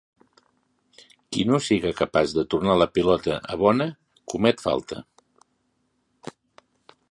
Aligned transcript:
Qui 1.35 1.43
no 1.49 1.59
siga 1.65 1.91
capaç 1.99 2.33
de 2.37 2.45
tornar 2.55 2.77
la 2.79 2.89
pilota 2.95 3.37
a 3.55 3.59
bona 3.65 3.89
comet 4.35 4.67
falta. 4.67 5.03